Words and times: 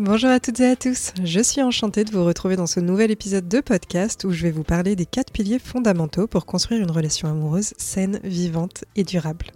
Bonjour 0.00 0.30
à 0.30 0.38
toutes 0.38 0.60
et 0.60 0.66
à 0.66 0.76
tous, 0.76 1.12
je 1.24 1.40
suis 1.40 1.60
enchantée 1.60 2.04
de 2.04 2.12
vous 2.12 2.24
retrouver 2.24 2.54
dans 2.54 2.68
ce 2.68 2.78
nouvel 2.78 3.10
épisode 3.10 3.48
de 3.48 3.58
podcast 3.58 4.22
où 4.22 4.30
je 4.30 4.44
vais 4.44 4.52
vous 4.52 4.62
parler 4.62 4.94
des 4.94 5.06
quatre 5.06 5.32
piliers 5.32 5.58
fondamentaux 5.58 6.28
pour 6.28 6.46
construire 6.46 6.80
une 6.80 6.92
relation 6.92 7.26
amoureuse 7.26 7.74
saine, 7.78 8.20
vivante 8.22 8.84
et 8.94 9.02
durable. 9.02 9.46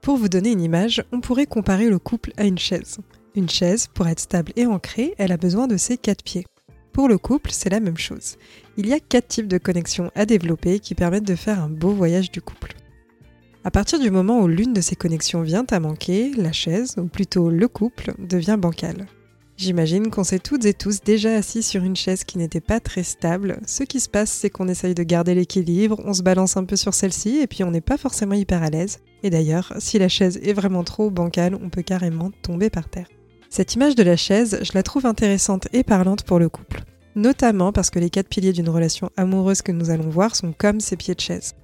Pour 0.00 0.16
vous 0.16 0.28
donner 0.28 0.50
une 0.50 0.62
image, 0.62 1.04
on 1.12 1.20
pourrait 1.20 1.46
comparer 1.46 1.88
le 1.88 2.00
couple 2.00 2.32
à 2.38 2.44
une 2.44 2.58
chaise. 2.58 2.98
Une 3.36 3.48
chaise, 3.48 3.86
pour 3.86 4.08
être 4.08 4.18
stable 4.18 4.50
et 4.56 4.66
ancrée, 4.66 5.14
elle 5.16 5.30
a 5.30 5.36
besoin 5.36 5.68
de 5.68 5.76
ses 5.76 5.96
quatre 5.96 6.24
pieds. 6.24 6.44
Pour 6.92 7.06
le 7.06 7.16
couple, 7.16 7.52
c'est 7.52 7.70
la 7.70 7.78
même 7.78 7.98
chose. 7.98 8.38
Il 8.76 8.88
y 8.88 8.92
a 8.92 8.98
quatre 8.98 9.28
types 9.28 9.46
de 9.46 9.58
connexions 9.58 10.10
à 10.16 10.26
développer 10.26 10.80
qui 10.80 10.96
permettent 10.96 11.22
de 11.22 11.36
faire 11.36 11.62
un 11.62 11.68
beau 11.68 11.92
voyage 11.92 12.32
du 12.32 12.42
couple. 12.42 12.74
À 13.62 13.70
partir 13.70 14.00
du 14.00 14.10
moment 14.10 14.40
où 14.40 14.48
l'une 14.48 14.72
de 14.72 14.80
ces 14.80 14.96
connexions 14.96 15.42
vient 15.42 15.66
à 15.70 15.78
manquer, 15.78 16.32
la 16.32 16.50
chaise, 16.50 16.96
ou 16.98 17.06
plutôt 17.06 17.48
le 17.48 17.68
couple, 17.68 18.12
devient 18.18 18.58
bancal. 18.58 19.06
J'imagine 19.62 20.10
qu'on 20.10 20.24
s'est 20.24 20.40
toutes 20.40 20.64
et 20.64 20.74
tous 20.74 21.02
déjà 21.02 21.36
assis 21.36 21.62
sur 21.62 21.84
une 21.84 21.94
chaise 21.94 22.24
qui 22.24 22.36
n'était 22.36 22.60
pas 22.60 22.80
très 22.80 23.04
stable. 23.04 23.60
Ce 23.64 23.84
qui 23.84 24.00
se 24.00 24.08
passe, 24.08 24.32
c'est 24.32 24.50
qu'on 24.50 24.66
essaye 24.66 24.92
de 24.92 25.04
garder 25.04 25.36
l'équilibre, 25.36 26.00
on 26.04 26.12
se 26.12 26.24
balance 26.24 26.56
un 26.56 26.64
peu 26.64 26.74
sur 26.74 26.94
celle-ci 26.94 27.38
et 27.38 27.46
puis 27.46 27.62
on 27.62 27.70
n'est 27.70 27.80
pas 27.80 27.96
forcément 27.96 28.34
hyper 28.34 28.64
à 28.64 28.70
l'aise. 28.70 28.98
Et 29.22 29.30
d'ailleurs, 29.30 29.72
si 29.78 30.00
la 30.00 30.08
chaise 30.08 30.40
est 30.42 30.52
vraiment 30.52 30.82
trop 30.82 31.10
bancale, 31.10 31.56
on 31.62 31.70
peut 31.70 31.82
carrément 31.82 32.32
tomber 32.42 32.70
par 32.70 32.88
terre. 32.88 33.06
Cette 33.50 33.76
image 33.76 33.94
de 33.94 34.02
la 34.02 34.16
chaise, 34.16 34.58
je 34.62 34.72
la 34.74 34.82
trouve 34.82 35.06
intéressante 35.06 35.68
et 35.72 35.84
parlante 35.84 36.24
pour 36.24 36.40
le 36.40 36.48
couple. 36.48 36.82
Notamment 37.14 37.70
parce 37.70 37.90
que 37.90 38.00
les 38.00 38.10
quatre 38.10 38.28
piliers 38.28 38.52
d'une 38.52 38.68
relation 38.68 39.10
amoureuse 39.16 39.62
que 39.62 39.70
nous 39.70 39.90
allons 39.90 40.10
voir 40.10 40.34
sont 40.34 40.52
comme 40.52 40.80
ces 40.80 40.96
pieds 40.96 41.14
de 41.14 41.20
chaise. 41.20 41.54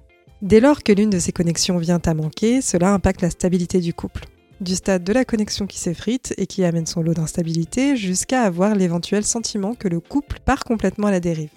Dès 0.41 0.61
lors 0.61 0.83
que 0.83 0.93
l'une 0.93 1.09
de 1.09 1.19
ces 1.19 1.33
connexions 1.33 1.77
vient 1.79 1.99
à 2.05 2.13
manquer, 2.13 2.61
cela 2.61 2.93
impacte 2.93 3.21
la 3.21 3.29
stabilité 3.29 3.81
du 3.81 3.93
couple 3.93 4.23
du 4.61 4.75
stade 4.75 5.03
de 5.03 5.13
la 5.13 5.25
connexion 5.25 5.67
qui 5.67 5.79
s'effrite 5.79 6.33
et 6.37 6.47
qui 6.47 6.63
amène 6.63 6.85
son 6.85 7.01
lot 7.01 7.13
d'instabilité 7.13 7.95
jusqu'à 7.95 8.43
avoir 8.43 8.75
l'éventuel 8.75 9.23
sentiment 9.23 9.75
que 9.75 9.87
le 9.87 9.99
couple 9.99 10.39
part 10.43 10.63
complètement 10.63 11.07
à 11.07 11.11
la 11.11 11.19
dérive. 11.19 11.51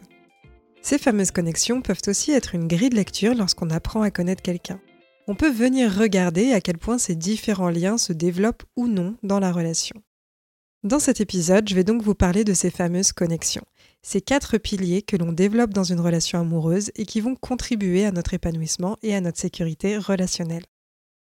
Ces 0.82 0.98
fameuses 0.98 1.30
connexions 1.30 1.80
peuvent 1.80 2.02
aussi 2.06 2.32
être 2.32 2.54
une 2.54 2.66
grille 2.66 2.90
de 2.90 2.96
lecture 2.96 3.34
lorsqu'on 3.34 3.70
apprend 3.70 4.02
à 4.02 4.10
connaître 4.10 4.42
quelqu'un. 4.42 4.80
On 5.28 5.34
peut 5.34 5.50
venir 5.50 5.94
regarder 5.94 6.52
à 6.52 6.60
quel 6.60 6.78
point 6.78 6.98
ces 6.98 7.14
différents 7.14 7.70
liens 7.70 7.98
se 7.98 8.12
développent 8.12 8.64
ou 8.76 8.88
non 8.88 9.16
dans 9.22 9.38
la 9.38 9.52
relation. 9.52 10.02
Dans 10.82 10.98
cet 10.98 11.20
épisode, 11.20 11.68
je 11.68 11.76
vais 11.76 11.84
donc 11.84 12.02
vous 12.02 12.16
parler 12.16 12.42
de 12.42 12.54
ces 12.54 12.70
fameuses 12.70 13.12
connexions, 13.12 13.62
ces 14.02 14.20
quatre 14.20 14.58
piliers 14.58 15.02
que 15.02 15.16
l'on 15.16 15.30
développe 15.30 15.72
dans 15.72 15.84
une 15.84 16.00
relation 16.00 16.40
amoureuse 16.40 16.90
et 16.96 17.06
qui 17.06 17.20
vont 17.20 17.36
contribuer 17.36 18.04
à 18.04 18.10
notre 18.10 18.34
épanouissement 18.34 18.96
et 19.02 19.14
à 19.14 19.20
notre 19.20 19.38
sécurité 19.38 19.96
relationnelle. 19.96 20.64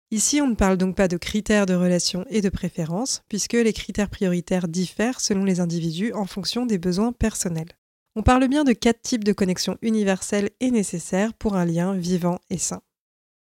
Ici, 0.09 0.39
on 0.41 0.47
ne 0.47 0.55
parle 0.55 0.77
donc 0.77 0.95
pas 0.95 1.09
de 1.09 1.17
critères 1.17 1.65
de 1.65 1.73
relation 1.73 2.25
et 2.29 2.41
de 2.41 2.49
préférence, 2.49 3.23
puisque 3.27 3.53
les 3.53 3.73
critères 3.73 4.09
prioritaires 4.09 4.69
diffèrent 4.69 5.19
selon 5.19 5.43
les 5.43 5.59
individus 5.59 6.13
en 6.13 6.25
fonction 6.25 6.65
des 6.65 6.77
besoins 6.77 7.11
personnels. 7.11 7.77
On 8.15 8.23
parle 8.23 8.47
bien 8.47 8.63
de 8.63 8.71
quatre 8.71 9.01
types 9.01 9.25
de 9.25 9.33
connexions 9.33 9.77
universelles 9.81 10.49
et 10.61 10.71
nécessaires 10.71 11.33
pour 11.33 11.55
un 11.55 11.65
lien 11.65 11.93
vivant 11.93 12.39
et 12.49 12.57
sain. 12.57 12.81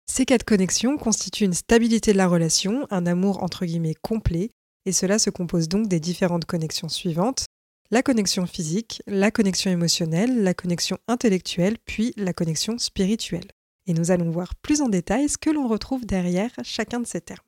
Ces 0.09 0.25
quatre 0.25 0.46
connexions 0.46 0.97
constituent 0.97 1.44
une 1.44 1.53
stabilité 1.53 2.13
de 2.13 2.18
la 2.18 2.28
relation, 2.28 2.88
un 2.91 3.06
amour 3.06 3.44
entre 3.44 3.66
guillemets 3.66 3.96
complet, 4.02 4.52
et 4.85 4.94
cela 4.94 5.19
se 5.19 5.29
compose 5.29 5.68
donc 5.68 5.90
des 5.90 6.00
différentes 6.00 6.46
connexions 6.46 6.90
suivantes 6.90 7.46
la 7.90 8.03
connexion 8.03 8.46
physique, 8.46 9.02
la 9.08 9.31
connexion 9.31 9.72
émotionnelle, 9.72 10.44
la 10.44 10.53
connexion 10.53 10.97
intellectuelle, 11.08 11.78
puis 11.85 12.14
la 12.18 12.34
connexion 12.34 12.78
spirituelle 12.78 13.47
et 13.88 13.94
nous 13.94 14.12
allons 14.12 14.30
voir 14.30 14.56
plus 14.56 14.81
en 14.81 14.90
détail 14.90 15.30
ce 15.30 15.38
que 15.38 15.50
l'on 15.50 15.68
retrouve 15.68 16.06
derrière 16.06 16.52
chacun 16.64 17.00
de 17.00 17.08
ces 17.08 17.22
termes. 17.22 17.40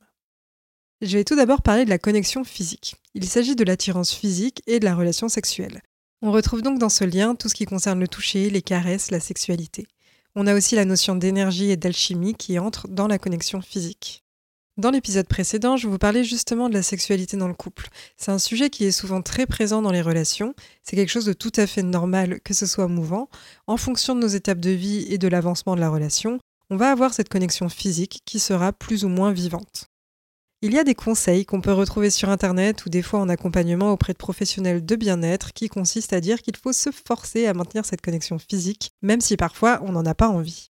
Je 1.01 1.17
vais 1.17 1.23
tout 1.23 1.35
d'abord 1.35 1.61
parler 1.61 1.85
de 1.85 1.89
la 1.89 1.97
connexion 1.97 2.43
physique. 2.43 2.95
Il 3.13 3.25
s'agit 3.25 3.55
de 3.55 3.63
l'attirance 3.63 4.13
physique 4.13 4.61
et 4.67 4.79
de 4.79 4.85
la 4.85 4.95
relation 4.95 5.29
sexuelle. 5.29 5.81
On 6.21 6.31
retrouve 6.31 6.61
donc 6.61 6.79
dans 6.79 6.89
ce 6.89 7.05
lien 7.05 7.35
tout 7.35 7.47
ce 7.47 7.55
qui 7.55 7.65
concerne 7.65 7.99
le 7.99 8.07
toucher, 8.07 8.49
les 8.49 8.61
caresses, 8.61 9.11
la 9.11 9.21
sexualité. 9.21 9.87
On 10.35 10.47
a 10.47 10.55
aussi 10.55 10.75
la 10.75 10.85
notion 10.85 11.15
d'énergie 11.15 11.71
et 11.71 11.77
d'alchimie 11.77 12.35
qui 12.35 12.59
entre 12.59 12.87
dans 12.87 13.07
la 13.07 13.17
connexion 13.17 13.61
physique. 13.61 14.23
Dans 14.79 14.91
l'épisode 14.91 15.27
précédent, 15.27 15.75
je 15.75 15.89
vous 15.89 15.97
parlais 15.97 16.23
justement 16.23 16.69
de 16.69 16.73
la 16.73 16.83
sexualité 16.83 17.35
dans 17.35 17.49
le 17.49 17.53
couple. 17.53 17.89
C'est 18.15 18.31
un 18.31 18.39
sujet 18.39 18.69
qui 18.69 18.85
est 18.85 18.91
souvent 18.91 19.21
très 19.21 19.45
présent 19.45 19.81
dans 19.81 19.91
les 19.91 20.01
relations. 20.01 20.55
C'est 20.83 20.95
quelque 20.95 21.09
chose 21.09 21.25
de 21.25 21.33
tout 21.33 21.51
à 21.57 21.67
fait 21.67 21.83
normal 21.83 22.39
que 22.45 22.53
ce 22.53 22.65
soit 22.65 22.87
mouvant. 22.87 23.27
En 23.67 23.75
fonction 23.75 24.15
de 24.15 24.21
nos 24.21 24.27
étapes 24.29 24.61
de 24.61 24.69
vie 24.69 25.05
et 25.09 25.17
de 25.17 25.27
l'avancement 25.27 25.75
de 25.75 25.81
la 25.81 25.89
relation, 25.89 26.39
on 26.69 26.77
va 26.77 26.91
avoir 26.91 27.13
cette 27.13 27.27
connexion 27.27 27.67
physique 27.67 28.21
qui 28.23 28.39
sera 28.39 28.71
plus 28.71 29.03
ou 29.03 29.09
moins 29.09 29.33
vivante. 29.33 29.89
Il 30.61 30.73
y 30.73 30.79
a 30.79 30.85
des 30.85 30.95
conseils 30.95 31.45
qu'on 31.45 31.59
peut 31.59 31.73
retrouver 31.73 32.09
sur 32.09 32.29
Internet 32.29 32.85
ou 32.85 32.89
des 32.89 33.01
fois 33.01 33.19
en 33.19 33.27
accompagnement 33.27 33.91
auprès 33.91 34.13
de 34.13 34.17
professionnels 34.17 34.85
de 34.85 34.95
bien-être 34.95 35.51
qui 35.51 35.67
consistent 35.67 36.13
à 36.13 36.21
dire 36.21 36.41
qu'il 36.41 36.55
faut 36.55 36.71
se 36.71 36.91
forcer 36.91 37.47
à 37.47 37.53
maintenir 37.53 37.83
cette 37.83 37.99
connexion 37.99 38.39
physique, 38.39 38.93
même 39.01 39.19
si 39.19 39.35
parfois 39.35 39.81
on 39.83 39.91
n'en 39.91 40.05
a 40.05 40.15
pas 40.15 40.29
envie. 40.29 40.68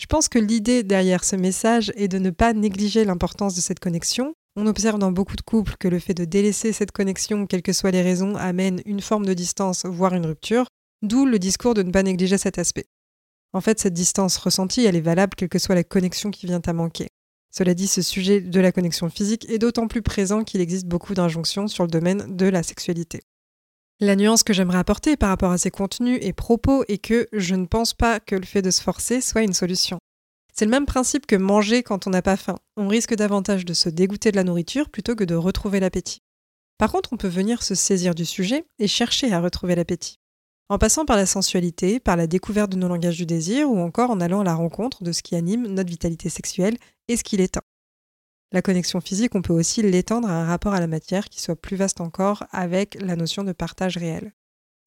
Je 0.00 0.06
pense 0.06 0.30
que 0.30 0.38
l'idée 0.38 0.82
derrière 0.82 1.24
ce 1.24 1.36
message 1.36 1.92
est 1.94 2.08
de 2.08 2.18
ne 2.18 2.30
pas 2.30 2.54
négliger 2.54 3.04
l'importance 3.04 3.54
de 3.54 3.60
cette 3.60 3.80
connexion. 3.80 4.32
On 4.56 4.66
observe 4.66 4.98
dans 4.98 5.12
beaucoup 5.12 5.36
de 5.36 5.42
couples 5.42 5.74
que 5.78 5.88
le 5.88 5.98
fait 5.98 6.14
de 6.14 6.24
délaisser 6.24 6.72
cette 6.72 6.90
connexion, 6.90 7.46
quelles 7.46 7.60
que 7.60 7.74
soient 7.74 7.90
les 7.90 8.00
raisons, 8.00 8.34
amène 8.36 8.80
une 8.86 9.02
forme 9.02 9.26
de 9.26 9.34
distance, 9.34 9.84
voire 9.84 10.14
une 10.14 10.24
rupture, 10.24 10.68
d'où 11.02 11.26
le 11.26 11.38
discours 11.38 11.74
de 11.74 11.82
ne 11.82 11.90
pas 11.90 12.02
négliger 12.02 12.38
cet 12.38 12.58
aspect. 12.58 12.86
En 13.52 13.60
fait, 13.60 13.78
cette 13.78 13.92
distance 13.92 14.38
ressentie, 14.38 14.86
elle 14.86 14.96
est 14.96 15.02
valable 15.02 15.34
quelle 15.36 15.50
que 15.50 15.58
soit 15.58 15.74
la 15.74 15.84
connexion 15.84 16.30
qui 16.30 16.46
vient 16.46 16.62
à 16.64 16.72
manquer. 16.72 17.08
Cela 17.50 17.74
dit, 17.74 17.86
ce 17.86 18.00
sujet 18.00 18.40
de 18.40 18.60
la 18.60 18.72
connexion 18.72 19.10
physique 19.10 19.50
est 19.50 19.58
d'autant 19.58 19.86
plus 19.86 20.00
présent 20.00 20.44
qu'il 20.44 20.62
existe 20.62 20.86
beaucoup 20.86 21.12
d'injonctions 21.12 21.68
sur 21.68 21.84
le 21.84 21.90
domaine 21.90 22.36
de 22.38 22.46
la 22.46 22.62
sexualité. 22.62 23.20
La 24.02 24.16
nuance 24.16 24.44
que 24.44 24.54
j'aimerais 24.54 24.78
apporter 24.78 25.18
par 25.18 25.28
rapport 25.28 25.52
à 25.52 25.58
ces 25.58 25.70
contenus 25.70 26.18
et 26.22 26.32
propos 26.32 26.84
est 26.88 26.96
que 26.96 27.28
je 27.34 27.54
ne 27.54 27.66
pense 27.66 27.92
pas 27.92 28.18
que 28.18 28.34
le 28.34 28.46
fait 28.46 28.62
de 28.62 28.70
se 28.70 28.80
forcer 28.80 29.20
soit 29.20 29.42
une 29.42 29.52
solution. 29.52 29.98
C'est 30.54 30.64
le 30.64 30.70
même 30.70 30.86
principe 30.86 31.26
que 31.26 31.36
manger 31.36 31.82
quand 31.82 32.06
on 32.06 32.10
n'a 32.10 32.22
pas 32.22 32.38
faim. 32.38 32.56
On 32.78 32.88
risque 32.88 33.14
davantage 33.14 33.66
de 33.66 33.74
se 33.74 33.90
dégoûter 33.90 34.30
de 34.30 34.36
la 34.36 34.44
nourriture 34.44 34.88
plutôt 34.88 35.14
que 35.14 35.24
de 35.24 35.34
retrouver 35.34 35.80
l'appétit. 35.80 36.20
Par 36.78 36.90
contre, 36.90 37.12
on 37.12 37.18
peut 37.18 37.28
venir 37.28 37.62
se 37.62 37.74
saisir 37.74 38.14
du 38.14 38.24
sujet 38.24 38.64
et 38.78 38.88
chercher 38.88 39.34
à 39.34 39.40
retrouver 39.42 39.74
l'appétit. 39.74 40.16
En 40.70 40.78
passant 40.78 41.04
par 41.04 41.16
la 41.16 41.26
sensualité, 41.26 42.00
par 42.00 42.16
la 42.16 42.26
découverte 42.26 42.72
de 42.72 42.78
nos 42.78 42.88
langages 42.88 43.18
du 43.18 43.26
désir 43.26 43.70
ou 43.70 43.78
encore 43.80 44.10
en 44.10 44.20
allant 44.22 44.40
à 44.40 44.44
la 44.44 44.54
rencontre 44.54 45.04
de 45.04 45.12
ce 45.12 45.22
qui 45.22 45.36
anime 45.36 45.66
notre 45.66 45.90
vitalité 45.90 46.30
sexuelle 46.30 46.78
et 47.08 47.18
ce 47.18 47.22
qui 47.22 47.36
l'éteint. 47.36 47.60
La 48.52 48.62
connexion 48.62 49.00
physique, 49.00 49.36
on 49.36 49.42
peut 49.42 49.52
aussi 49.52 49.80
l'étendre 49.80 50.28
à 50.28 50.32
un 50.32 50.46
rapport 50.46 50.74
à 50.74 50.80
la 50.80 50.88
matière 50.88 51.28
qui 51.28 51.40
soit 51.40 51.54
plus 51.54 51.76
vaste 51.76 52.00
encore 52.00 52.44
avec 52.50 53.00
la 53.00 53.14
notion 53.14 53.44
de 53.44 53.52
partage 53.52 53.96
réel. 53.96 54.32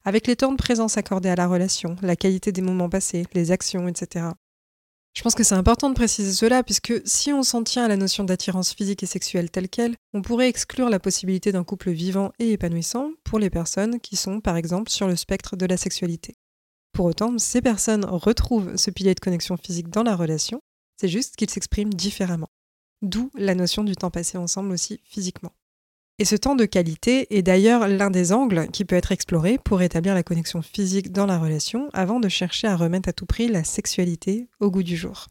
Avec 0.04 0.26
les 0.26 0.36
temps 0.36 0.52
de 0.52 0.58
présence 0.58 0.98
accordés 0.98 1.30
à 1.30 1.34
la 1.34 1.46
relation, 1.46 1.96
la 2.02 2.14
qualité 2.14 2.52
des 2.52 2.60
moments 2.60 2.90
passés, 2.90 3.24
les 3.32 3.52
actions, 3.52 3.88
etc. 3.88 4.26
Je 5.14 5.22
pense 5.22 5.34
que 5.34 5.44
c'est 5.44 5.54
important 5.54 5.88
de 5.88 5.94
préciser 5.94 6.32
cela 6.32 6.62
puisque 6.62 6.92
si 7.06 7.32
on 7.32 7.42
s'en 7.42 7.62
tient 7.62 7.84
à 7.84 7.88
la 7.88 7.96
notion 7.96 8.24
d'attirance 8.24 8.74
physique 8.74 9.02
et 9.02 9.06
sexuelle 9.06 9.50
telle 9.50 9.70
qu'elle, 9.70 9.96
on 10.12 10.20
pourrait 10.20 10.48
exclure 10.48 10.90
la 10.90 11.00
possibilité 11.00 11.50
d'un 11.50 11.64
couple 11.64 11.90
vivant 11.90 12.32
et 12.38 12.52
épanouissant 12.52 13.12
pour 13.22 13.38
les 13.38 13.48
personnes 13.48 13.98
qui 13.98 14.16
sont 14.16 14.40
par 14.40 14.58
exemple 14.58 14.90
sur 14.90 15.06
le 15.06 15.16
spectre 15.16 15.56
de 15.56 15.64
la 15.64 15.78
sexualité. 15.78 16.34
Pour 16.92 17.06
autant, 17.06 17.38
ces 17.38 17.62
personnes 17.62 18.04
retrouvent 18.04 18.76
ce 18.76 18.90
pilier 18.90 19.14
de 19.14 19.20
connexion 19.20 19.56
physique 19.56 19.88
dans 19.88 20.02
la 20.02 20.16
relation, 20.16 20.60
c'est 21.00 21.08
juste 21.08 21.36
qu'ils 21.36 21.50
s'expriment 21.50 21.94
différemment 21.94 22.48
d'où 23.04 23.30
la 23.34 23.54
notion 23.54 23.84
du 23.84 23.94
temps 23.94 24.10
passé 24.10 24.38
ensemble 24.38 24.72
aussi 24.72 25.00
physiquement. 25.04 25.52
Et 26.20 26.24
ce 26.24 26.36
temps 26.36 26.54
de 26.54 26.64
qualité 26.64 27.36
est 27.36 27.42
d'ailleurs 27.42 27.88
l'un 27.88 28.10
des 28.10 28.32
angles 28.32 28.68
qui 28.72 28.84
peut 28.84 28.94
être 28.94 29.10
exploré 29.10 29.58
pour 29.58 29.82
établir 29.82 30.14
la 30.14 30.22
connexion 30.22 30.62
physique 30.62 31.10
dans 31.10 31.26
la 31.26 31.38
relation 31.38 31.90
avant 31.92 32.20
de 32.20 32.28
chercher 32.28 32.68
à 32.68 32.76
remettre 32.76 33.08
à 33.08 33.12
tout 33.12 33.26
prix 33.26 33.48
la 33.48 33.64
sexualité 33.64 34.48
au 34.60 34.70
goût 34.70 34.84
du 34.84 34.96
jour. 34.96 35.26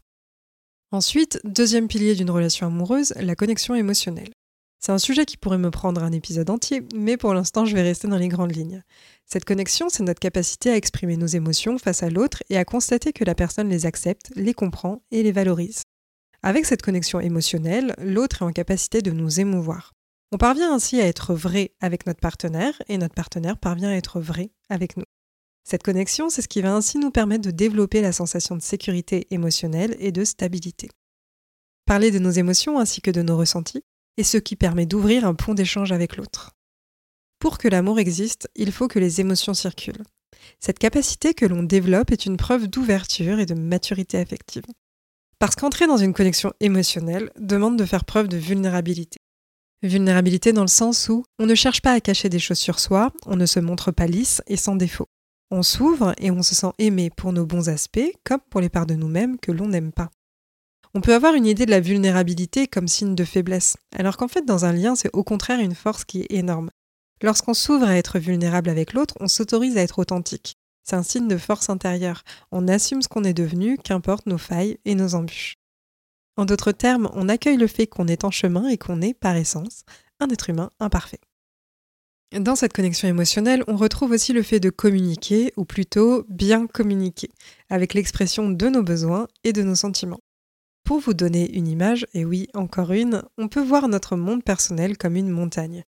Ensuite, 0.92 1.40
deuxième 1.44 1.88
pilier 1.88 2.14
d'une 2.14 2.30
relation 2.30 2.66
amoureuse, 2.66 3.14
la 3.16 3.34
connexion 3.34 3.74
émotionnelle. 3.74 4.30
C'est 4.78 4.92
un 4.92 4.98
sujet 4.98 5.24
qui 5.24 5.38
pourrait 5.38 5.56
me 5.56 5.70
prendre 5.70 6.02
un 6.02 6.12
épisode 6.12 6.50
entier, 6.50 6.82
mais 6.94 7.16
pour 7.16 7.32
l'instant 7.32 7.64
je 7.64 7.74
vais 7.74 7.80
rester 7.80 8.06
dans 8.06 8.18
les 8.18 8.28
grandes 8.28 8.54
lignes. 8.54 8.82
Cette 9.24 9.46
connexion, 9.46 9.88
c'est 9.88 10.02
notre 10.02 10.20
capacité 10.20 10.68
à 10.68 10.76
exprimer 10.76 11.16
nos 11.16 11.26
émotions 11.26 11.78
face 11.78 12.02
à 12.02 12.10
l'autre 12.10 12.42
et 12.50 12.58
à 12.58 12.66
constater 12.66 13.14
que 13.14 13.24
la 13.24 13.34
personne 13.34 13.70
les 13.70 13.86
accepte, 13.86 14.30
les 14.36 14.52
comprend 14.52 15.00
et 15.10 15.22
les 15.22 15.32
valorise. 15.32 15.83
Avec 16.46 16.66
cette 16.66 16.82
connexion 16.82 17.20
émotionnelle, 17.20 17.94
l'autre 17.96 18.42
est 18.42 18.44
en 18.44 18.52
capacité 18.52 19.00
de 19.00 19.12
nous 19.12 19.40
émouvoir. 19.40 19.94
On 20.30 20.36
parvient 20.36 20.74
ainsi 20.74 21.00
à 21.00 21.06
être 21.06 21.32
vrai 21.32 21.72
avec 21.80 22.06
notre 22.06 22.20
partenaire 22.20 22.74
et 22.86 22.98
notre 22.98 23.14
partenaire 23.14 23.56
parvient 23.56 23.88
à 23.88 23.94
être 23.94 24.20
vrai 24.20 24.50
avec 24.68 24.98
nous. 24.98 25.06
Cette 25.66 25.82
connexion, 25.82 26.28
c'est 26.28 26.42
ce 26.42 26.48
qui 26.48 26.60
va 26.60 26.74
ainsi 26.74 26.98
nous 26.98 27.10
permettre 27.10 27.46
de 27.46 27.50
développer 27.50 28.02
la 28.02 28.12
sensation 28.12 28.56
de 28.56 28.60
sécurité 28.60 29.26
émotionnelle 29.30 29.96
et 29.98 30.12
de 30.12 30.22
stabilité. 30.22 30.90
Parler 31.86 32.10
de 32.10 32.18
nos 32.18 32.30
émotions 32.30 32.78
ainsi 32.78 33.00
que 33.00 33.10
de 33.10 33.22
nos 33.22 33.38
ressentis 33.38 33.82
est 34.18 34.22
ce 34.22 34.36
qui 34.36 34.54
permet 34.54 34.84
d'ouvrir 34.84 35.26
un 35.26 35.34
pont 35.34 35.54
d'échange 35.54 35.92
avec 35.92 36.18
l'autre. 36.18 36.50
Pour 37.38 37.56
que 37.56 37.68
l'amour 37.68 37.98
existe, 37.98 38.50
il 38.54 38.70
faut 38.70 38.88
que 38.88 38.98
les 38.98 39.22
émotions 39.22 39.54
circulent. 39.54 40.04
Cette 40.60 40.78
capacité 40.78 41.32
que 41.32 41.46
l'on 41.46 41.62
développe 41.62 42.12
est 42.12 42.26
une 42.26 42.36
preuve 42.36 42.68
d'ouverture 42.68 43.38
et 43.38 43.46
de 43.46 43.54
maturité 43.54 44.18
affective. 44.18 44.64
Parce 45.38 45.56
qu'entrer 45.56 45.86
dans 45.86 45.96
une 45.96 46.12
connexion 46.12 46.52
émotionnelle 46.60 47.30
demande 47.38 47.78
de 47.78 47.84
faire 47.84 48.04
preuve 48.04 48.28
de 48.28 48.36
vulnérabilité. 48.36 49.18
Vulnérabilité 49.82 50.52
dans 50.52 50.62
le 50.62 50.68
sens 50.68 51.08
où 51.08 51.24
on 51.38 51.46
ne 51.46 51.54
cherche 51.54 51.82
pas 51.82 51.92
à 51.92 52.00
cacher 52.00 52.28
des 52.28 52.38
choses 52.38 52.58
sur 52.58 52.80
soi, 52.80 53.12
on 53.26 53.36
ne 53.36 53.46
se 53.46 53.60
montre 53.60 53.90
pas 53.90 54.06
lisse 54.06 54.40
et 54.46 54.56
sans 54.56 54.76
défaut. 54.76 55.08
On 55.50 55.62
s'ouvre 55.62 56.14
et 56.18 56.30
on 56.30 56.42
se 56.42 56.54
sent 56.54 56.72
aimé 56.78 57.10
pour 57.10 57.32
nos 57.32 57.46
bons 57.46 57.68
aspects 57.68 58.12
comme 58.24 58.40
pour 58.50 58.60
les 58.60 58.70
parts 58.70 58.86
de 58.86 58.94
nous-mêmes 58.94 59.38
que 59.38 59.52
l'on 59.52 59.68
n'aime 59.68 59.92
pas. 59.92 60.10
On 60.94 61.00
peut 61.00 61.14
avoir 61.14 61.34
une 61.34 61.46
idée 61.46 61.66
de 61.66 61.70
la 61.70 61.80
vulnérabilité 61.80 62.66
comme 62.66 62.88
signe 62.88 63.14
de 63.14 63.24
faiblesse, 63.24 63.76
alors 63.94 64.16
qu'en 64.16 64.28
fait 64.28 64.46
dans 64.46 64.64
un 64.64 64.72
lien 64.72 64.94
c'est 64.94 65.10
au 65.12 65.24
contraire 65.24 65.60
une 65.60 65.74
force 65.74 66.04
qui 66.04 66.22
est 66.22 66.32
énorme. 66.32 66.70
Lorsqu'on 67.22 67.54
s'ouvre 67.54 67.86
à 67.86 67.96
être 67.96 68.18
vulnérable 68.18 68.70
avec 68.70 68.92
l'autre, 68.92 69.14
on 69.20 69.28
s'autorise 69.28 69.76
à 69.76 69.82
être 69.82 69.98
authentique. 69.98 70.56
C'est 70.84 70.96
un 70.96 71.02
signe 71.02 71.28
de 71.28 71.38
force 71.38 71.70
intérieure. 71.70 72.22
On 72.52 72.68
assume 72.68 73.02
ce 73.02 73.08
qu'on 73.08 73.24
est 73.24 73.34
devenu, 73.34 73.78
qu'importe 73.78 74.26
nos 74.26 74.38
failles 74.38 74.78
et 74.84 74.94
nos 74.94 75.14
embûches. 75.14 75.56
En 76.36 76.44
d'autres 76.44 76.72
termes, 76.72 77.10
on 77.14 77.28
accueille 77.28 77.56
le 77.56 77.66
fait 77.66 77.86
qu'on 77.86 78.06
est 78.06 78.24
en 78.24 78.30
chemin 78.30 78.68
et 78.68 78.76
qu'on 78.76 79.00
est, 79.00 79.14
par 79.14 79.36
essence, 79.36 79.84
un 80.20 80.28
être 80.28 80.50
humain 80.50 80.70
imparfait. 80.80 81.20
Dans 82.32 82.56
cette 82.56 82.72
connexion 82.72 83.06
émotionnelle, 83.06 83.62
on 83.68 83.76
retrouve 83.76 84.10
aussi 84.10 84.32
le 84.32 84.42
fait 84.42 84.58
de 84.58 84.70
communiquer, 84.70 85.52
ou 85.56 85.64
plutôt 85.64 86.24
bien 86.28 86.66
communiquer, 86.66 87.30
avec 87.70 87.94
l'expression 87.94 88.50
de 88.50 88.68
nos 88.68 88.82
besoins 88.82 89.28
et 89.44 89.52
de 89.52 89.62
nos 89.62 89.76
sentiments. 89.76 90.20
Pour 90.84 90.98
vous 90.98 91.14
donner 91.14 91.56
une 91.56 91.68
image, 91.68 92.06
et 92.12 92.24
oui, 92.24 92.48
encore 92.52 92.92
une, 92.92 93.22
on 93.38 93.48
peut 93.48 93.62
voir 93.62 93.88
notre 93.88 94.16
monde 94.16 94.42
personnel 94.42 94.98
comme 94.98 95.16
une 95.16 95.30
montagne. 95.30 95.84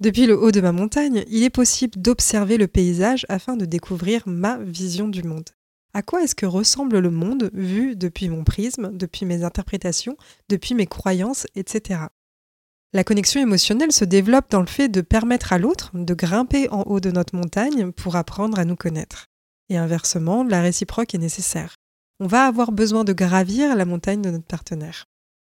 Depuis 0.00 0.24
le 0.24 0.42
haut 0.42 0.50
de 0.50 0.62
ma 0.62 0.72
montagne, 0.72 1.24
il 1.28 1.42
est 1.42 1.50
possible 1.50 2.00
d'observer 2.00 2.56
le 2.56 2.66
paysage 2.66 3.26
afin 3.28 3.56
de 3.56 3.66
découvrir 3.66 4.22
ma 4.26 4.56
vision 4.56 5.08
du 5.08 5.22
monde. 5.22 5.50
À 5.92 6.00
quoi 6.00 6.22
est-ce 6.22 6.34
que 6.34 6.46
ressemble 6.46 7.00
le 7.00 7.10
monde 7.10 7.50
vu 7.52 7.96
depuis 7.96 8.30
mon 8.30 8.42
prisme, 8.42 8.96
depuis 8.96 9.26
mes 9.26 9.44
interprétations, 9.44 10.16
depuis 10.48 10.74
mes 10.74 10.86
croyances, 10.86 11.46
etc. 11.54 12.00
La 12.94 13.04
connexion 13.04 13.42
émotionnelle 13.42 13.92
se 13.92 14.06
développe 14.06 14.50
dans 14.50 14.60
le 14.60 14.66
fait 14.66 14.88
de 14.88 15.02
permettre 15.02 15.52
à 15.52 15.58
l'autre 15.58 15.90
de 15.92 16.14
grimper 16.14 16.70
en 16.70 16.82
haut 16.86 17.00
de 17.00 17.10
notre 17.10 17.36
montagne 17.36 17.92
pour 17.92 18.16
apprendre 18.16 18.58
à 18.58 18.64
nous 18.64 18.76
connaître. 18.76 19.26
Et 19.68 19.76
inversement, 19.76 20.44
la 20.44 20.62
réciproque 20.62 21.14
est 21.14 21.18
nécessaire. 21.18 21.74
On 22.20 22.26
va 22.26 22.46
avoir 22.46 22.72
besoin 22.72 23.04
de 23.04 23.12
gravir 23.12 23.76
la 23.76 23.84
montagne 23.84 24.22
de 24.22 24.30
notre 24.30 24.46
partenaire. 24.46 25.04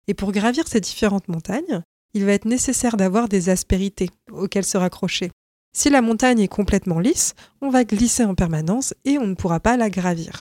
Et 0.07 0.13
pour 0.13 0.33
gravir 0.33 0.67
ces 0.67 0.81
différentes 0.81 1.29
montagnes, 1.29 1.83
il 2.13 2.25
va 2.25 2.33
être 2.33 2.45
nécessaire 2.45 2.97
d'avoir 2.97 3.27
des 3.27 3.49
aspérités 3.49 4.09
auxquelles 4.31 4.65
se 4.65 4.77
raccrocher. 4.77 5.31
Si 5.73 5.89
la 5.89 6.01
montagne 6.01 6.39
est 6.39 6.47
complètement 6.47 6.99
lisse, 6.99 7.33
on 7.61 7.69
va 7.69 7.85
glisser 7.85 8.25
en 8.25 8.35
permanence 8.35 8.93
et 9.05 9.17
on 9.17 9.27
ne 9.27 9.35
pourra 9.35 9.59
pas 9.59 9.77
la 9.77 9.89
gravir. 9.89 10.39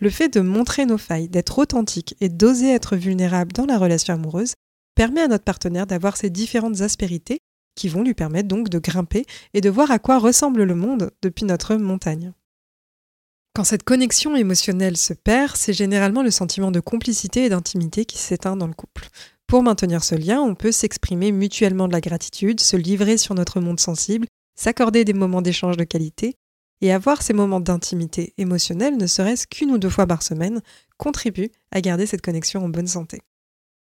Le 0.00 0.10
fait 0.10 0.28
de 0.28 0.40
montrer 0.40 0.84
nos 0.84 0.98
failles, 0.98 1.28
d'être 1.28 1.58
authentique 1.58 2.14
et 2.20 2.28
d'oser 2.28 2.70
être 2.70 2.96
vulnérable 2.96 3.52
dans 3.52 3.64
la 3.64 3.78
relation 3.78 4.12
amoureuse 4.12 4.54
permet 4.94 5.22
à 5.22 5.28
notre 5.28 5.44
partenaire 5.44 5.86
d'avoir 5.86 6.16
ces 6.16 6.28
différentes 6.28 6.82
aspérités 6.82 7.38
qui 7.76 7.88
vont 7.88 8.02
lui 8.02 8.14
permettre 8.14 8.48
donc 8.48 8.68
de 8.68 8.78
grimper 8.78 9.24
et 9.54 9.60
de 9.60 9.70
voir 9.70 9.90
à 9.90 9.98
quoi 9.98 10.18
ressemble 10.18 10.64
le 10.64 10.74
monde 10.74 11.10
depuis 11.22 11.44
notre 11.44 11.76
montagne. 11.76 12.32
Quand 13.54 13.64
cette 13.64 13.84
connexion 13.84 14.36
émotionnelle 14.36 14.98
se 14.98 15.14
perd, 15.14 15.56
c'est 15.56 15.72
généralement 15.72 16.22
le 16.22 16.30
sentiment 16.30 16.70
de 16.70 16.80
complicité 16.80 17.44
et 17.44 17.48
d'intimité 17.48 18.04
qui 18.04 18.18
s'éteint 18.18 18.56
dans 18.56 18.66
le 18.66 18.74
couple. 18.74 19.08
Pour 19.46 19.62
maintenir 19.62 20.02
ce 20.02 20.16
lien, 20.16 20.40
on 20.40 20.56
peut 20.56 20.72
s'exprimer 20.72 21.30
mutuellement 21.30 21.86
de 21.86 21.92
la 21.92 22.00
gratitude, 22.00 22.60
se 22.60 22.76
livrer 22.76 23.16
sur 23.16 23.34
notre 23.34 23.60
monde 23.60 23.78
sensible, 23.78 24.26
s'accorder 24.56 25.04
des 25.04 25.12
moments 25.12 25.42
d'échange 25.42 25.76
de 25.76 25.84
qualité, 25.84 26.34
et 26.80 26.92
avoir 26.92 27.22
ces 27.22 27.32
moments 27.32 27.60
d'intimité 27.60 28.34
émotionnelle, 28.38 28.96
ne 28.96 29.06
serait-ce 29.06 29.46
qu'une 29.46 29.70
ou 29.70 29.78
deux 29.78 29.88
fois 29.88 30.06
par 30.06 30.22
semaine, 30.22 30.60
contribue 30.98 31.50
à 31.70 31.80
garder 31.80 32.06
cette 32.06 32.22
connexion 32.22 32.64
en 32.64 32.68
bonne 32.68 32.88
santé. 32.88 33.20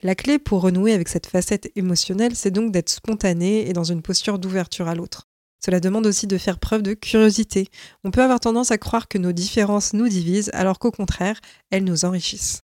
La 0.03 0.15
clé 0.15 0.39
pour 0.39 0.61
renouer 0.61 0.93
avec 0.93 1.09
cette 1.09 1.27
facette 1.27 1.69
émotionnelle, 1.75 2.35
c'est 2.35 2.49
donc 2.49 2.71
d'être 2.71 2.89
spontané 2.89 3.69
et 3.69 3.73
dans 3.73 3.83
une 3.83 4.01
posture 4.01 4.39
d'ouverture 4.39 4.87
à 4.87 4.95
l'autre. 4.95 5.27
Cela 5.63 5.79
demande 5.79 6.07
aussi 6.07 6.25
de 6.25 6.39
faire 6.39 6.59
preuve 6.59 6.81
de 6.81 6.95
curiosité. 6.95 7.67
On 8.03 8.09
peut 8.09 8.23
avoir 8.23 8.39
tendance 8.39 8.71
à 8.71 8.79
croire 8.79 9.07
que 9.07 9.19
nos 9.19 9.31
différences 9.31 9.93
nous 9.93 10.07
divisent 10.07 10.49
alors 10.53 10.79
qu'au 10.79 10.89
contraire, 10.89 11.39
elles 11.69 11.83
nous 11.83 12.03
enrichissent 12.05 12.61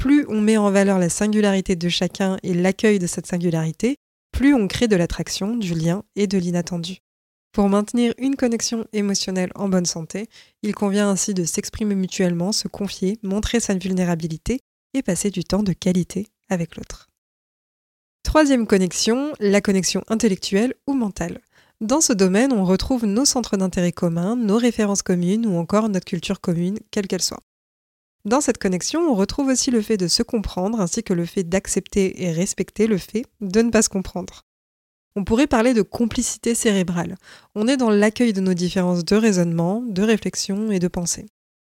plus 0.00 0.24
on 0.30 0.40
met 0.40 0.56
en 0.56 0.70
valeur 0.70 0.98
la 0.98 1.10
singularité 1.10 1.76
de 1.76 1.88
chacun 1.90 2.38
et 2.42 2.54
l'accueil 2.54 2.98
de 2.98 3.06
cette 3.06 3.26
singularité, 3.26 3.96
plus 4.32 4.54
on 4.54 4.66
crée 4.66 4.88
de 4.88 4.96
l'attraction, 4.96 5.56
du 5.56 5.74
lien 5.74 6.04
et 6.16 6.26
de 6.26 6.38
l'inattendu. 6.38 7.00
Pour 7.52 7.68
maintenir 7.68 8.14
une 8.16 8.34
connexion 8.34 8.86
émotionnelle 8.94 9.50
en 9.56 9.68
bonne 9.68 9.84
santé, 9.84 10.30
il 10.62 10.74
convient 10.74 11.10
ainsi 11.10 11.34
de 11.34 11.44
s'exprimer 11.44 11.94
mutuellement, 11.94 12.50
se 12.50 12.66
confier, 12.66 13.18
montrer 13.22 13.60
sa 13.60 13.74
vulnérabilité 13.74 14.60
et 14.94 15.02
passer 15.02 15.28
du 15.28 15.44
temps 15.44 15.62
de 15.62 15.74
qualité 15.74 16.28
avec 16.48 16.76
l'autre. 16.76 17.10
Troisième 18.22 18.66
connexion, 18.66 19.34
la 19.38 19.60
connexion 19.60 20.02
intellectuelle 20.08 20.72
ou 20.86 20.94
mentale. 20.94 21.42
Dans 21.82 22.00
ce 22.00 22.14
domaine, 22.14 22.54
on 22.54 22.64
retrouve 22.64 23.04
nos 23.04 23.26
centres 23.26 23.58
d'intérêt 23.58 23.92
communs, 23.92 24.34
nos 24.34 24.56
références 24.56 25.02
communes 25.02 25.44
ou 25.44 25.58
encore 25.58 25.90
notre 25.90 26.06
culture 26.06 26.40
commune, 26.40 26.78
quelle 26.90 27.06
qu'elle 27.06 27.20
soit. 27.20 27.42
Dans 28.26 28.42
cette 28.42 28.58
connexion, 28.58 29.00
on 29.10 29.14
retrouve 29.14 29.48
aussi 29.48 29.70
le 29.70 29.80
fait 29.80 29.96
de 29.96 30.06
se 30.06 30.22
comprendre 30.22 30.80
ainsi 30.80 31.02
que 31.02 31.14
le 31.14 31.24
fait 31.24 31.44
d'accepter 31.44 32.22
et 32.22 32.32
respecter 32.32 32.86
le 32.86 32.98
fait 32.98 33.24
de 33.40 33.62
ne 33.62 33.70
pas 33.70 33.82
se 33.82 33.88
comprendre. 33.88 34.42
On 35.16 35.24
pourrait 35.24 35.46
parler 35.46 35.74
de 35.74 35.82
complicité 35.82 36.54
cérébrale. 36.54 37.16
On 37.54 37.66
est 37.66 37.78
dans 37.78 37.90
l'accueil 37.90 38.32
de 38.32 38.40
nos 38.40 38.54
différences 38.54 39.04
de 39.04 39.16
raisonnement, 39.16 39.82
de 39.88 40.02
réflexion 40.02 40.70
et 40.70 40.78
de 40.78 40.88
pensée. 40.88 41.26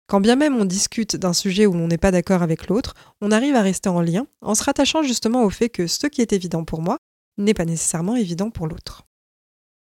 Quand 0.07 0.19
bien 0.19 0.35
même 0.35 0.55
on 0.55 0.65
discute 0.65 1.15
d'un 1.15 1.33
sujet 1.33 1.67
où 1.67 1.73
l'on 1.73 1.87
n'est 1.87 1.99
pas 1.99 2.11
d'accord 2.11 2.41
avec 2.41 2.67
l'autre, 2.67 2.95
on 3.21 3.31
arrive 3.31 3.55
à 3.55 3.61
rester 3.61 3.89
en 3.89 4.01
lien 4.01 4.25
en 4.41 4.55
se 4.55 4.63
rattachant 4.63 5.03
justement 5.03 5.43
au 5.43 5.51
fait 5.51 5.69
que 5.69 5.85
ce 5.85 6.07
qui 6.07 6.21
est 6.21 6.33
évident 6.33 6.65
pour 6.65 6.81
moi 6.81 6.97
n'est 7.37 7.53
pas 7.53 7.65
nécessairement 7.65 8.15
évident 8.15 8.49
pour 8.49 8.67
l'autre. 8.67 9.03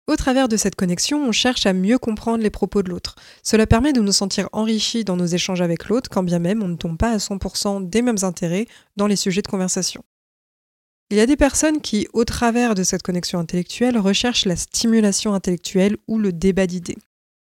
Au 0.09 0.15
travers 0.15 0.47
de 0.47 0.55
cette 0.55 0.75
connexion, 0.75 1.21
on 1.21 1.33
cherche 1.33 1.65
à 1.65 1.73
mieux 1.73 1.97
comprendre 1.97 2.41
les 2.41 2.49
propos 2.49 2.81
de 2.81 2.89
l'autre. 2.89 3.15
Cela 3.43 3.67
permet 3.67 3.91
de 3.91 3.99
nous 3.99 4.13
sentir 4.13 4.47
enrichis 4.53 5.03
dans 5.03 5.17
nos 5.17 5.25
échanges 5.25 5.59
avec 5.59 5.89
l'autre, 5.89 6.09
quand 6.09 6.23
bien 6.23 6.39
même 6.39 6.63
on 6.63 6.69
ne 6.69 6.77
tombe 6.77 6.97
pas 6.97 7.11
à 7.11 7.17
100% 7.17 7.89
des 7.89 8.01
mêmes 8.01 8.23
intérêts 8.23 8.67
dans 8.95 9.07
les 9.07 9.17
sujets 9.17 9.41
de 9.41 9.49
conversation. 9.49 10.03
Il 11.09 11.17
y 11.17 11.19
a 11.19 11.25
des 11.25 11.35
personnes 11.35 11.81
qui, 11.81 12.07
au 12.13 12.23
travers 12.23 12.73
de 12.73 12.83
cette 12.83 13.03
connexion 13.03 13.37
intellectuelle, 13.37 13.97
recherchent 13.97 14.45
la 14.45 14.55
stimulation 14.55 15.33
intellectuelle 15.33 15.97
ou 16.07 16.17
le 16.19 16.31
débat 16.31 16.67
d'idées. 16.67 16.97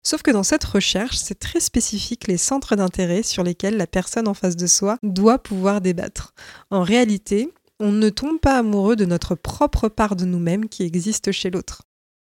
Sauf 0.03 0.21
que 0.21 0.31
dans 0.31 0.43
cette 0.43 0.63
recherche, 0.63 1.17
c'est 1.17 1.39
très 1.39 1.59
spécifique 1.59 2.27
les 2.27 2.37
centres 2.37 2.75
d'intérêt 2.75 3.23
sur 3.23 3.43
lesquels 3.43 3.77
la 3.77 3.87
personne 3.87 4.27
en 4.27 4.33
face 4.35 4.57
de 4.57 4.67
soi 4.67 4.97
doit 5.01 5.39
pouvoir 5.39 5.81
débattre. 5.81 6.35
En 6.69 6.83
réalité, 6.83 7.51
on 7.79 7.91
ne 7.91 8.09
tombe 8.09 8.39
pas 8.39 8.57
amoureux 8.57 8.95
de 8.95 9.05
notre 9.05 9.33
propre 9.33 9.89
part 9.89 10.15
de 10.15 10.25
nous-mêmes 10.25 10.69
qui 10.69 10.83
existe 10.83 11.31
chez 11.31 11.49
l'autre. 11.49 11.83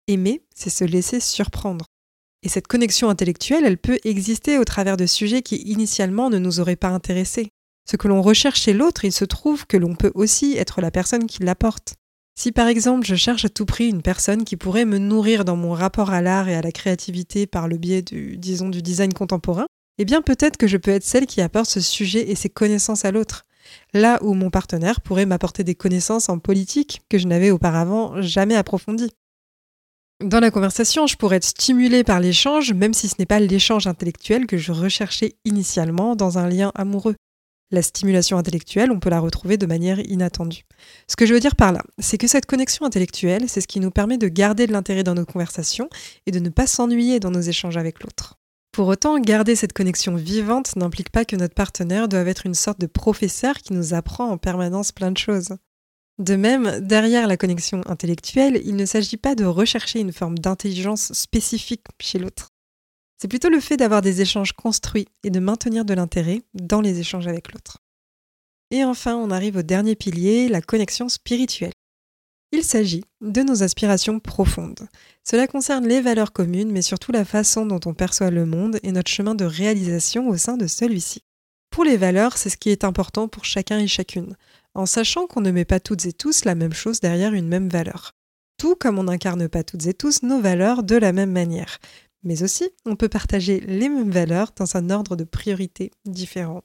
Aimer, 0.09 0.43
c'est 0.55 0.71
se 0.71 0.85
laisser 0.85 1.21
surprendre. 1.21 1.85
Et 2.43 2.49
cette 2.49 2.67
connexion 2.67 3.11
intellectuelle, 3.11 3.65
elle 3.67 3.79
peut 3.79 3.99
exister 4.05 4.59
au 4.59 4.65
travers 4.65 4.97
de 4.97 5.07
sujets 5.07 5.43
qui 5.43 5.57
initialement 5.57 6.31
ne 6.31 6.39
nous 6.39 6.61
auraient 6.61 6.77
pas 6.77 6.89
intéressés. 6.89 7.51
Ce 7.89 7.97
que 7.97 8.09
l'on 8.09 8.23
recherche 8.23 8.63
chez 8.63 8.73
l'autre, 8.73 9.05
il 9.05 9.13
se 9.13 9.25
trouve 9.25 9.67
que 9.67 9.77
l'on 9.77 9.95
peut 9.95 10.13
aussi 10.15 10.57
être 10.57 10.81
la 10.81 10.91
personne 10.91 11.27
qui 11.27 11.43
l'apporte. 11.43 11.95
Si 12.39 12.53
par 12.53 12.69
exemple 12.69 13.07
je 13.07 13.17
cherche 13.17 13.45
à 13.45 13.49
tout 13.49 13.67
prix 13.67 13.89
une 13.89 14.01
personne 14.01 14.45
qui 14.45 14.57
pourrait 14.57 14.85
me 14.85 14.99
nourrir 14.99 15.45
dans 15.45 15.57
mon 15.57 15.73
rapport 15.73 16.11
à 16.11 16.23
l'art 16.23 16.49
et 16.49 16.55
à 16.55 16.63
la 16.63 16.71
créativité 16.73 17.47
par 17.47 17.67
le 17.67 17.77
biais 17.77 18.03
du, 18.03 18.37
disons, 18.39 18.69
du 18.69 18.81
design 18.81 19.13
contemporain, 19.13 19.67
eh 19.99 20.05
bien 20.05 20.23
peut-être 20.23 20.57
que 20.57 20.69
je 20.69 20.77
peux 20.77 20.93
être 20.93 21.05
celle 21.05 21.27
qui 21.27 21.41
apporte 21.41 21.69
ce 21.69 21.81
sujet 21.81 22.31
et 22.31 22.35
ses 22.35 22.49
connaissances 22.49 23.05
à 23.05 23.11
l'autre. 23.11 23.43
Là 23.93 24.19
où 24.23 24.35
mon 24.35 24.51
partenaire 24.51 25.01
pourrait 25.01 25.27
m'apporter 25.27 25.65
des 25.65 25.75
connaissances 25.75 26.29
en 26.29 26.39
politique 26.39 27.03
que 27.11 27.19
je 27.19 27.27
n'avais 27.27 27.51
auparavant 27.51 28.23
jamais 28.23 28.55
approfondies. 28.55 29.13
Dans 30.23 30.41
la 30.41 30.51
conversation, 30.51 31.07
je 31.07 31.17
pourrais 31.17 31.37
être 31.37 31.45
stimulée 31.45 32.03
par 32.03 32.19
l'échange, 32.19 32.73
même 32.73 32.93
si 32.93 33.07
ce 33.07 33.15
n'est 33.21 33.27
pas 33.27 33.39
l'échange 33.39 33.87
intellectuel 33.87 34.47
que 34.47 34.57
je 34.57 34.73
recherchais 34.73 35.37
initialement 35.45 36.17
dans 36.17 36.39
un 36.39 36.49
lien 36.49 36.73
amoureux. 36.75 37.15
La 37.71 37.83
stimulation 37.83 38.37
intellectuelle, 38.37 38.91
on 38.91 38.99
peut 38.99 39.11
la 39.11 39.21
retrouver 39.21 39.59
de 39.59 39.67
manière 39.67 40.01
inattendue. 40.01 40.65
Ce 41.07 41.15
que 41.15 41.25
je 41.25 41.35
veux 41.35 41.41
dire 41.41 41.55
par 41.55 41.71
là, 41.71 41.83
c'est 42.01 42.19
que 42.19 42.27
cette 42.27 42.47
connexion 42.47 42.85
intellectuelle, 42.85 43.45
c'est 43.47 43.61
ce 43.61 43.69
qui 43.69 43.79
nous 43.79 43.93
permet 43.93 44.19
de 44.19 44.27
garder 44.27 44.67
de 44.67 44.73
l'intérêt 44.73 45.05
dans 45.05 45.15
nos 45.15 45.25
conversations 45.25 45.89
et 46.27 46.33
de 46.33 46.41
ne 46.41 46.49
pas 46.49 46.67
s'ennuyer 46.67 47.21
dans 47.21 47.31
nos 47.31 47.41
échanges 47.41 47.77
avec 47.77 48.03
l'autre. 48.03 48.35
Pour 48.73 48.89
autant, 48.89 49.21
garder 49.21 49.55
cette 49.55 49.73
connexion 49.73 50.17
vivante 50.17 50.75
n'implique 50.75 51.11
pas 51.11 51.27
que 51.27 51.37
notre 51.37 51.55
partenaire 51.55 52.09
doive 52.09 52.27
être 52.27 52.47
une 52.47 52.55
sorte 52.55 52.81
de 52.81 52.87
professeur 52.87 53.59
qui 53.59 53.73
nous 53.73 53.95
apprend 53.95 54.31
en 54.31 54.39
permanence 54.39 54.91
plein 54.91 55.13
de 55.13 55.19
choses. 55.19 55.51
De 56.19 56.35
même, 56.35 56.81
derrière 56.81 57.29
la 57.29 57.37
connexion 57.37 57.83
intellectuelle, 57.87 58.61
il 58.65 58.75
ne 58.75 58.87
s'agit 58.87 59.17
pas 59.17 59.37
de 59.37 59.45
rechercher 59.45 60.01
une 60.01 60.13
forme 60.13 60.39
d'intelligence 60.39 61.13
spécifique 61.13 61.85
chez 62.01 62.19
l'autre. 62.19 62.49
C'est 63.21 63.29
plutôt 63.29 63.49
le 63.49 63.61
fait 63.61 63.77
d'avoir 63.77 64.03
des 64.03 64.21
échanges 64.21 64.53
construits 64.53 65.09
et 65.23 65.31
de 65.31 65.41
maintenir 65.41 65.85
de 65.85 65.95
l'intérêt 65.95 66.43
dans 66.55 66.81
les 66.81 66.99
échanges 66.99 67.29
avec 67.29 67.53
l'autre. 67.53 67.79
Et 68.71 68.85
enfin, 68.85 69.17
on 69.17 69.31
arrive 69.31 69.57
au 69.57 69.63
dernier 69.63 69.95
pilier, 69.95 70.49
la 70.49 70.61
connexion 70.61 71.09
spirituelle. 71.09 71.73
Il 72.51 72.65
s'agit 72.65 73.05
de 73.21 73.43
nos 73.43 73.63
aspirations 73.63 74.21
profondes. 74.21 74.89
Cela 75.23 75.47
concerne 75.47 75.87
les 75.87 76.01
valeurs 76.01 76.33
communes, 76.33 76.73
mais 76.73 76.83
surtout 76.83 77.13
la 77.13 77.25
façon 77.25 77.67
dont 77.67 77.81
on 77.85 77.95
perçoit 77.95 78.31
le 78.31 78.47
monde 78.47 78.79
et 78.83 78.93
notre 78.93 79.11
chemin 79.11 79.35
de 79.35 79.45
réalisation 79.45 80.29
au 80.29 80.37
sein 80.37 80.57
de 80.57 80.67
celui-ci. 80.67 81.23
Pour 81.71 81.85
les 81.85 81.97
valeurs, 81.97 82.39
c'est 82.39 82.51
ce 82.51 82.57
qui 82.57 82.71
est 82.71 82.85
important 82.85 83.29
pour 83.29 83.45
chacun 83.45 83.79
et 83.79 83.87
chacune, 83.87 84.35
en 84.79 84.87
sachant 84.87 85.27
qu'on 85.27 85.41
ne 85.41 85.51
met 85.51 85.65
pas 85.65 85.81
toutes 85.81 86.07
et 86.07 86.13
tous 86.13 86.45
la 86.45 86.55
même 86.55 86.73
chose 86.73 87.01
derrière 87.01 87.35
une 87.35 87.49
même 87.49 87.69
valeur. 87.69 88.13
Tout 88.59 88.77
comme 88.77 89.01
on 89.01 89.05
n'incarne 89.05 89.49
pas 89.49 89.65
toutes 89.65 89.87
et 89.87 89.95
tous 89.95 90.23
nos 90.23 90.41
valeurs 90.41 90.85
de 90.85 90.95
la 90.95 91.13
même 91.13 91.33
manière. 91.33 91.79
Mais 92.23 92.45
aussi, 92.45 92.71
on 92.87 92.95
peut 92.95 93.09
partager 93.09 93.59
les 93.59 93.89
mêmes 93.89 94.13
valeurs 94.13 94.53
dans 94.55 94.77
un 94.77 94.91
ordre 94.91 95.17
de 95.17 95.25
priorité 95.25 95.91
différent. 96.05 96.63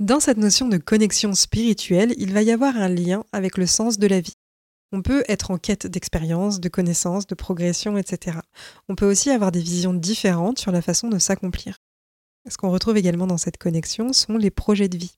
Dans 0.00 0.20
cette 0.20 0.36
notion 0.36 0.68
de 0.68 0.76
connexion 0.76 1.34
spirituelle, 1.34 2.14
il 2.18 2.34
va 2.34 2.42
y 2.42 2.50
avoir 2.50 2.76
un 2.76 2.90
lien 2.90 3.24
avec 3.32 3.56
le 3.56 3.66
sens 3.66 3.98
de 3.98 4.06
la 4.06 4.20
vie. 4.20 4.36
On 4.92 5.00
peut 5.00 5.24
être 5.26 5.50
en 5.50 5.56
quête 5.56 5.86
d'expérience, 5.86 6.60
de 6.60 6.68
connaissances, 6.68 7.26
de 7.26 7.34
progression, 7.34 7.96
etc. 7.96 8.36
On 8.90 8.96
peut 8.96 9.10
aussi 9.10 9.30
avoir 9.30 9.50
des 9.50 9.60
visions 9.60 9.94
différentes 9.94 10.58
sur 10.58 10.72
la 10.72 10.82
façon 10.82 11.08
de 11.08 11.18
s'accomplir. 11.18 11.78
Ce 12.50 12.58
qu'on 12.58 12.70
retrouve 12.70 12.98
également 12.98 13.26
dans 13.26 13.38
cette 13.38 13.56
connexion 13.56 14.12
sont 14.12 14.36
les 14.36 14.50
projets 14.50 14.90
de 14.90 14.98
vie. 14.98 15.16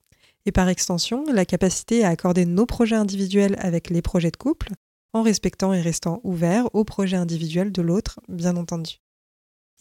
Et 0.48 0.52
par 0.52 0.70
extension, 0.70 1.26
la 1.30 1.44
capacité 1.44 2.06
à 2.06 2.08
accorder 2.08 2.46
nos 2.46 2.64
projets 2.64 2.96
individuels 2.96 3.56
avec 3.58 3.90
les 3.90 4.00
projets 4.00 4.30
de 4.30 4.38
couple, 4.38 4.70
en 5.12 5.20
respectant 5.20 5.74
et 5.74 5.82
restant 5.82 6.22
ouverts 6.24 6.74
aux 6.74 6.84
projets 6.84 7.18
individuels 7.18 7.70
de 7.70 7.82
l'autre, 7.82 8.18
bien 8.28 8.56
entendu. 8.56 8.94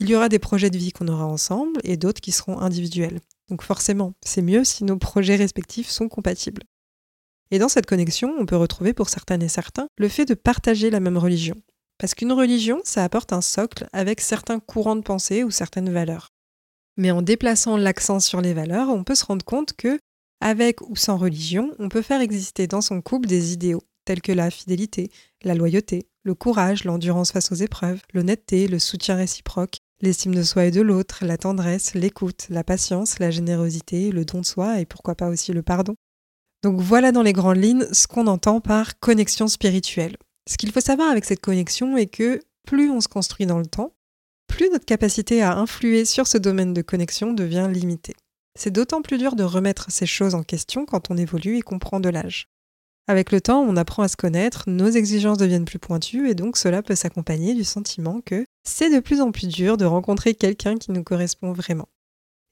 Il 0.01 0.09
y 0.09 0.15
aura 0.15 0.27
des 0.27 0.39
projets 0.39 0.69
de 0.69 0.77
vie 0.77 0.91
qu'on 0.91 1.07
aura 1.07 1.25
ensemble 1.25 1.79
et 1.85 1.95
d'autres 1.95 2.19
qui 2.19 2.33
seront 2.33 2.59
individuels. 2.59 3.21
Donc 3.47 3.61
forcément, 3.61 4.11
c'est 4.25 4.41
mieux 4.41 4.65
si 4.65 4.83
nos 4.83 4.97
projets 4.97 5.37
respectifs 5.37 5.87
sont 5.87 6.09
compatibles. 6.09 6.63
Et 7.49 7.59
dans 7.59 7.69
cette 7.69 7.85
connexion, 7.85 8.35
on 8.37 8.45
peut 8.45 8.57
retrouver 8.57 8.91
pour 8.91 9.07
certaines 9.07 9.43
et 9.43 9.47
certains 9.47 9.87
le 9.97 10.09
fait 10.09 10.25
de 10.25 10.33
partager 10.33 10.89
la 10.89 10.99
même 10.99 11.17
religion. 11.17 11.55
Parce 11.97 12.13
qu'une 12.13 12.33
religion, 12.33 12.81
ça 12.83 13.05
apporte 13.05 13.31
un 13.31 13.39
socle 13.39 13.87
avec 13.93 14.19
certains 14.19 14.59
courants 14.59 14.97
de 14.97 15.01
pensée 15.01 15.45
ou 15.45 15.49
certaines 15.49 15.93
valeurs. 15.93 16.27
Mais 16.97 17.11
en 17.11 17.21
déplaçant 17.21 17.77
l'accent 17.77 18.19
sur 18.19 18.41
les 18.41 18.53
valeurs, 18.53 18.89
on 18.89 19.05
peut 19.05 19.15
se 19.15 19.23
rendre 19.23 19.45
compte 19.45 19.71
que, 19.71 19.97
avec 20.41 20.81
ou 20.81 20.95
sans 20.95 21.17
religion, 21.17 21.71
on 21.79 21.89
peut 21.89 22.01
faire 22.01 22.21
exister 22.21 22.67
dans 22.67 22.81
son 22.81 23.01
couple 23.01 23.27
des 23.27 23.53
idéaux, 23.53 23.81
tels 24.05 24.21
que 24.21 24.31
la 24.31 24.49
fidélité, 24.49 25.09
la 25.43 25.55
loyauté, 25.55 26.07
le 26.23 26.35
courage, 26.35 26.83
l'endurance 26.83 27.31
face 27.31 27.51
aux 27.51 27.55
épreuves, 27.55 28.01
l'honnêteté, 28.13 28.67
le 28.67 28.79
soutien 28.79 29.15
réciproque, 29.15 29.77
l'estime 30.01 30.35
de 30.35 30.43
soi 30.43 30.65
et 30.65 30.71
de 30.71 30.81
l'autre, 30.81 31.25
la 31.25 31.37
tendresse, 31.37 31.93
l'écoute, 31.93 32.47
la 32.49 32.63
patience, 32.63 33.19
la 33.19 33.31
générosité, 33.31 34.11
le 34.11 34.25
don 34.25 34.41
de 34.41 34.45
soi 34.45 34.79
et 34.79 34.85
pourquoi 34.85 35.15
pas 35.15 35.29
aussi 35.29 35.53
le 35.53 35.63
pardon. 35.63 35.95
Donc 36.63 36.79
voilà 36.79 37.11
dans 37.11 37.21
les 37.21 37.33
grandes 37.33 37.63
lignes 37.63 37.85
ce 37.91 38.07
qu'on 38.07 38.27
entend 38.27 38.61
par 38.61 38.99
connexion 38.99 39.47
spirituelle. 39.47 40.17
Ce 40.49 40.57
qu'il 40.57 40.71
faut 40.71 40.81
savoir 40.81 41.09
avec 41.09 41.25
cette 41.25 41.41
connexion 41.41 41.97
est 41.97 42.07
que 42.07 42.39
plus 42.65 42.89
on 42.89 43.01
se 43.01 43.07
construit 43.07 43.45
dans 43.45 43.59
le 43.59 43.65
temps, 43.65 43.93
plus 44.47 44.69
notre 44.69 44.85
capacité 44.85 45.41
à 45.41 45.57
influer 45.57 46.05
sur 46.05 46.27
ce 46.27 46.37
domaine 46.37 46.73
de 46.73 46.81
connexion 46.81 47.33
devient 47.33 47.69
limitée. 47.71 48.15
C'est 48.57 48.71
d'autant 48.71 49.03
plus 49.03 49.19
dur 49.19 49.35
de 49.35 49.43
remettre 49.43 49.91
ces 49.91 50.07
choses 50.07 50.33
en 50.33 50.41
question 50.41 50.87
quand 50.87 51.11
on 51.11 51.17
évolue 51.17 51.57
et 51.57 51.61
qu'on 51.61 51.77
prend 51.77 51.99
de 51.99 52.09
l'âge. 52.09 52.47
Avec 53.07 53.31
le 53.31 53.39
temps, 53.39 53.61
on 53.61 53.77
apprend 53.77 54.01
à 54.01 54.07
se 54.07 54.17
connaître, 54.17 54.63
nos 54.65 54.89
exigences 54.89 55.37
deviennent 55.37 55.63
plus 55.63 55.77
pointues 55.77 56.27
et 56.27 56.33
donc 56.33 56.57
cela 56.57 56.81
peut 56.81 56.95
s'accompagner 56.95 57.53
du 57.53 57.63
sentiment 57.63 58.19
que 58.19 58.45
c'est 58.63 58.89
de 58.89 58.99
plus 58.99 59.21
en 59.21 59.31
plus 59.31 59.47
dur 59.47 59.77
de 59.77 59.85
rencontrer 59.85 60.33
quelqu'un 60.33 60.75
qui 60.75 60.91
nous 60.91 61.03
correspond 61.03 61.53
vraiment. 61.53 61.87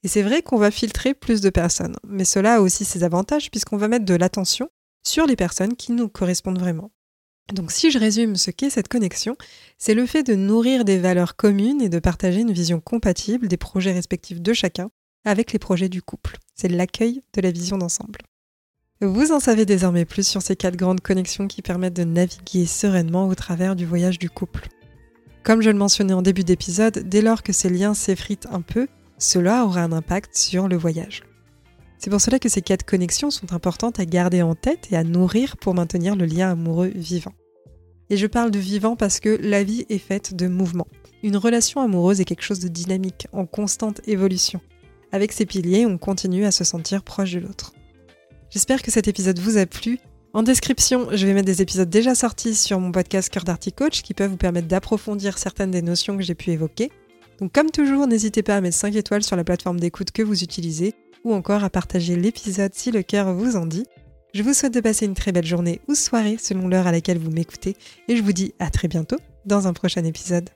Et 0.04 0.08
c'est 0.08 0.22
vrai 0.22 0.42
qu'on 0.42 0.58
va 0.58 0.70
filtrer 0.70 1.12
plus 1.12 1.40
de 1.40 1.50
personnes, 1.50 1.96
mais 2.06 2.24
cela 2.24 2.54
a 2.54 2.60
aussi 2.60 2.84
ses 2.84 3.02
avantages 3.02 3.50
puisqu'on 3.50 3.76
va 3.76 3.88
mettre 3.88 4.04
de 4.04 4.14
l'attention 4.14 4.68
sur 5.04 5.26
les 5.26 5.36
personnes 5.36 5.74
qui 5.74 5.90
nous 5.90 6.08
correspondent 6.08 6.60
vraiment. 6.60 6.92
Donc 7.52 7.72
si 7.72 7.90
je 7.90 7.98
résume 7.98 8.36
ce 8.36 8.52
qu'est 8.52 8.70
cette 8.70 8.88
connexion, 8.88 9.36
c'est 9.76 9.94
le 9.94 10.06
fait 10.06 10.22
de 10.22 10.36
nourrir 10.36 10.84
des 10.84 10.98
valeurs 10.98 11.34
communes 11.34 11.82
et 11.82 11.88
de 11.88 11.98
partager 11.98 12.42
une 12.42 12.52
vision 12.52 12.80
compatible 12.80 13.48
des 13.48 13.56
projets 13.56 13.92
respectifs 13.92 14.40
de 14.40 14.52
chacun 14.52 14.90
avec 15.26 15.52
les 15.52 15.58
projets 15.58 15.90
du 15.90 16.00
couple. 16.00 16.38
C'est 16.54 16.68
l'accueil 16.68 17.22
de 17.34 17.40
la 17.42 17.50
vision 17.50 17.76
d'ensemble. 17.76 18.20
Vous 19.02 19.32
en 19.32 19.40
savez 19.40 19.66
désormais 19.66 20.06
plus 20.06 20.26
sur 20.26 20.40
ces 20.40 20.56
quatre 20.56 20.76
grandes 20.76 21.02
connexions 21.02 21.48
qui 21.48 21.60
permettent 21.60 21.96
de 21.96 22.04
naviguer 22.04 22.64
sereinement 22.64 23.28
au 23.28 23.34
travers 23.34 23.76
du 23.76 23.84
voyage 23.84 24.18
du 24.18 24.30
couple. 24.30 24.68
Comme 25.42 25.60
je 25.60 25.68
le 25.68 25.76
mentionnais 25.76 26.14
en 26.14 26.22
début 26.22 26.44
d'épisode, 26.44 27.00
dès 27.06 27.20
lors 27.20 27.42
que 27.42 27.52
ces 27.52 27.68
liens 27.68 27.92
s'effritent 27.92 28.46
un 28.50 28.62
peu, 28.62 28.88
cela 29.18 29.64
aura 29.64 29.82
un 29.82 29.92
impact 29.92 30.34
sur 30.36 30.66
le 30.66 30.76
voyage. 30.76 31.24
C'est 31.98 32.10
pour 32.10 32.20
cela 32.20 32.38
que 32.38 32.48
ces 32.48 32.62
quatre 32.62 32.84
connexions 32.84 33.30
sont 33.30 33.52
importantes 33.52 34.00
à 34.00 34.06
garder 34.06 34.42
en 34.42 34.54
tête 34.54 34.88
et 34.90 34.96
à 34.96 35.04
nourrir 35.04 35.56
pour 35.56 35.74
maintenir 35.74 36.16
le 36.16 36.24
lien 36.24 36.50
amoureux 36.50 36.92
vivant. 36.94 37.32
Et 38.10 38.16
je 38.16 38.26
parle 38.26 38.50
de 38.50 38.58
vivant 38.58 38.96
parce 38.96 39.20
que 39.20 39.38
la 39.42 39.64
vie 39.64 39.84
est 39.88 39.98
faite 39.98 40.34
de 40.34 40.46
mouvements. 40.46 40.88
Une 41.22 41.36
relation 41.36 41.80
amoureuse 41.80 42.20
est 42.20 42.24
quelque 42.24 42.44
chose 42.44 42.60
de 42.60 42.68
dynamique, 42.68 43.26
en 43.32 43.46
constante 43.46 44.00
évolution. 44.06 44.60
Avec 45.12 45.32
ces 45.32 45.46
piliers, 45.46 45.86
on 45.86 45.98
continue 45.98 46.44
à 46.44 46.50
se 46.50 46.64
sentir 46.64 47.02
proche 47.02 47.32
de 47.32 47.40
l'autre. 47.40 47.72
J'espère 48.50 48.82
que 48.82 48.90
cet 48.90 49.08
épisode 49.08 49.38
vous 49.38 49.58
a 49.58 49.66
plu. 49.66 49.98
En 50.32 50.42
description, 50.42 51.08
je 51.12 51.26
vais 51.26 51.32
mettre 51.32 51.46
des 51.46 51.62
épisodes 51.62 51.88
déjà 51.88 52.14
sortis 52.14 52.54
sur 52.54 52.78
mon 52.78 52.92
podcast 52.92 53.30
Cœur 53.30 53.44
d'Arty 53.44 53.72
Coach 53.72 54.02
qui 54.02 54.14
peuvent 54.14 54.30
vous 54.30 54.36
permettre 54.36 54.68
d'approfondir 54.68 55.38
certaines 55.38 55.70
des 55.70 55.82
notions 55.82 56.16
que 56.16 56.22
j'ai 56.22 56.34
pu 56.34 56.50
évoquer. 56.50 56.90
Donc 57.40 57.52
comme 57.52 57.70
toujours, 57.70 58.06
n'hésitez 58.06 58.42
pas 58.42 58.56
à 58.56 58.60
mettre 58.60 58.76
5 58.76 58.94
étoiles 58.94 59.22
sur 59.22 59.36
la 59.36 59.44
plateforme 59.44 59.80
d'écoute 59.80 60.10
que 60.10 60.22
vous 60.22 60.42
utilisez 60.42 60.94
ou 61.24 61.34
encore 61.34 61.64
à 61.64 61.70
partager 61.70 62.16
l'épisode 62.16 62.74
si 62.74 62.90
le 62.90 63.02
cœur 63.02 63.32
vous 63.32 63.56
en 63.56 63.66
dit. 63.66 63.86
Je 64.34 64.42
vous 64.42 64.52
souhaite 64.52 64.74
de 64.74 64.80
passer 64.80 65.06
une 65.06 65.14
très 65.14 65.32
belle 65.32 65.46
journée 65.46 65.80
ou 65.88 65.94
soirée 65.94 66.36
selon 66.38 66.68
l'heure 66.68 66.86
à 66.86 66.92
laquelle 66.92 67.18
vous 67.18 67.30
m'écoutez 67.30 67.76
et 68.08 68.16
je 68.16 68.22
vous 68.22 68.32
dis 68.32 68.54
à 68.58 68.70
très 68.70 68.88
bientôt 68.88 69.16
dans 69.46 69.66
un 69.66 69.72
prochain 69.72 70.04
épisode. 70.04 70.50